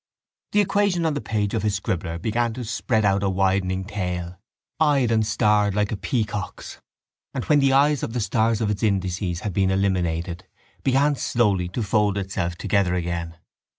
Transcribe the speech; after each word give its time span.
The 0.53 0.61
equation 0.61 1.05
on 1.05 1.13
the 1.13 1.21
page 1.21 1.53
of 1.53 1.61
his 1.61 1.75
scribbler 1.79 2.17
began 2.17 2.55
to 2.55 2.63
spread 2.63 3.05
out 3.05 3.21
a 3.21 3.29
widening 3.29 3.85
tail, 3.85 4.39
eyed 4.79 5.11
and 5.11 5.23
starred 5.23 5.75
like 5.75 5.91
a 5.91 5.95
peacock's; 5.95 6.81
and, 7.35 7.43
when 7.45 7.59
the 7.59 7.73
eyes 7.73 8.01
and 8.01 8.19
stars 8.19 8.61
of 8.61 8.71
its 8.71 8.81
indices 8.81 9.41
had 9.41 9.53
been 9.53 9.69
eliminated, 9.69 10.47
began 10.81 11.15
slowly 11.17 11.67
to 11.67 11.83
fold 11.83 12.17
itself 12.17 12.55
together 12.55 12.95
again. 12.95 13.37